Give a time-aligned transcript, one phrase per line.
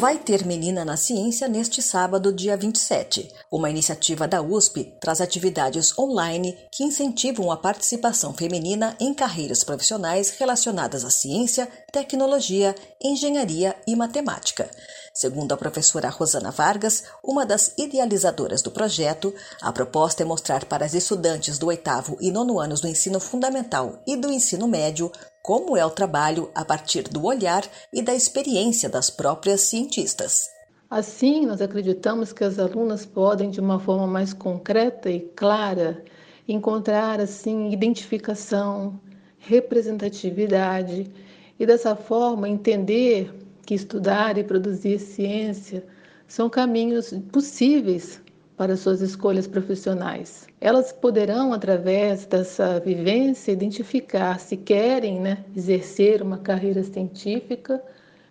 [0.00, 3.30] Vai ter Menina na Ciência neste sábado, dia 27.
[3.50, 10.30] Uma iniciativa da USP traz atividades online que incentivam a participação feminina em carreiras profissionais
[10.30, 14.70] relacionadas à ciência, tecnologia, engenharia e matemática.
[15.12, 20.86] Segundo a professora Rosana Vargas, uma das idealizadoras do projeto, a proposta é mostrar para
[20.86, 25.12] as estudantes do oitavo e nono anos do ensino fundamental e do ensino médio
[25.42, 27.62] como é o trabalho a partir do olhar
[27.92, 30.48] e da experiência das próprias cientistas.
[30.88, 36.04] Assim, nós acreditamos que as alunas podem, de uma forma mais concreta e clara,
[36.48, 39.00] encontrar assim identificação,
[39.38, 41.10] representatividade
[41.58, 43.32] e dessa forma entender
[43.64, 45.84] que estudar e produzir ciência
[46.26, 48.20] são caminhos possíveis
[48.60, 50.46] para suas escolhas profissionais.
[50.60, 57.82] Elas poderão, através dessa vivência, identificar se querem né, exercer uma carreira científica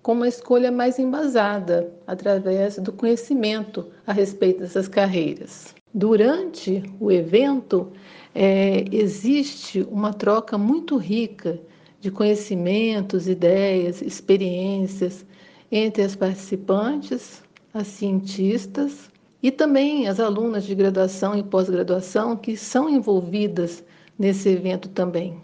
[0.03, 5.73] com uma escolha mais embasada, através do conhecimento a respeito dessas carreiras.
[5.91, 7.91] Durante o evento,
[8.35, 11.59] é, existe uma troca muito rica
[11.99, 15.25] de conhecimentos, ideias, experiências
[15.71, 17.41] entre as participantes,
[17.73, 19.09] as cientistas
[19.41, 23.83] e também as alunas de graduação e pós-graduação que são envolvidas
[24.17, 25.41] nesse evento também.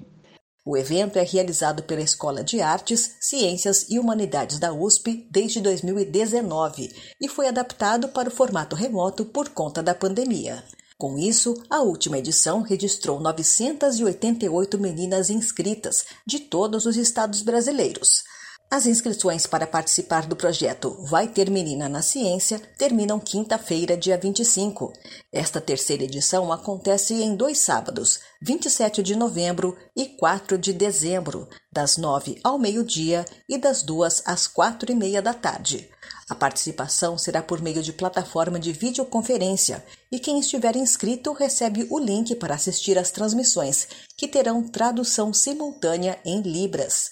[0.68, 6.92] O evento é realizado pela Escola de Artes, Ciências e Humanidades da USP desde 2019
[7.22, 10.64] e foi adaptado para o formato remoto por conta da pandemia.
[10.98, 18.24] Com isso, a última edição registrou 988 meninas inscritas de todos os estados brasileiros.
[18.70, 24.92] As inscrições para participar do projeto Vai Ter Menina na Ciência terminam quinta-feira, dia 25.
[25.32, 31.96] Esta terceira edição acontece em dois sábados, 27 de novembro e 4 de dezembro, das
[31.96, 35.90] 9 ao meio-dia e das 2 às 4 e meia da tarde.
[36.28, 42.00] A participação será por meio de plataforma de videoconferência e quem estiver inscrito recebe o
[42.00, 43.88] link para assistir às transmissões,
[44.18, 47.12] que terão tradução simultânea em Libras.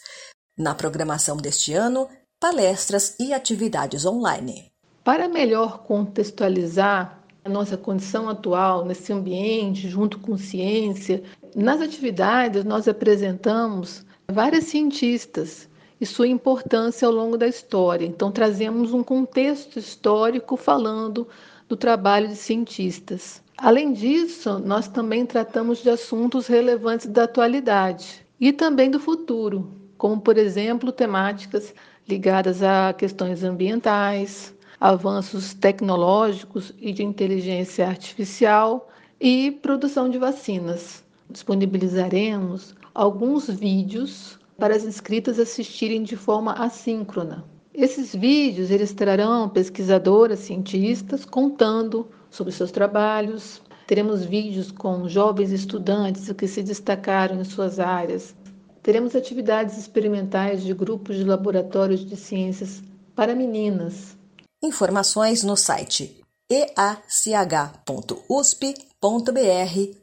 [0.55, 2.07] Na programação deste ano,
[2.39, 4.71] palestras e atividades online.
[5.03, 11.23] Para melhor contextualizar a nossa condição atual nesse ambiente, junto com ciência,
[11.55, 15.67] nas atividades nós apresentamos várias cientistas
[15.99, 18.05] e sua importância ao longo da história.
[18.05, 21.27] Então, trazemos um contexto histórico falando
[21.67, 23.41] do trabalho de cientistas.
[23.57, 30.19] Além disso, nós também tratamos de assuntos relevantes da atualidade e também do futuro, como,
[30.19, 31.73] por exemplo, temáticas
[32.05, 41.05] ligadas a questões ambientais, avanços tecnológicos e de inteligência artificial e produção de vacinas.
[41.29, 47.45] Disponibilizaremos alguns vídeos para as inscritas assistirem de forma assíncrona.
[47.73, 53.61] Esses vídeos eles trarão pesquisadoras, cientistas contando sobre seus trabalhos.
[53.87, 58.35] Teremos vídeos com jovens estudantes que se destacaram em suas áreas
[58.83, 62.83] Teremos atividades experimentais de grupos de laboratórios de ciências
[63.16, 64.17] para meninas.
[64.61, 67.88] Informações no site each.usp.br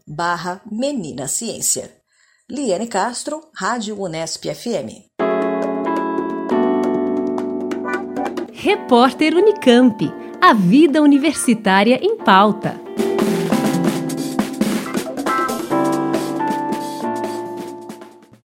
[0.06, 1.92] barra Menina Ciência.
[2.50, 5.06] Liane Castro, Rádio Unesp FM.
[8.52, 10.12] Repórter Unicamp.
[10.42, 12.89] A vida universitária em pauta.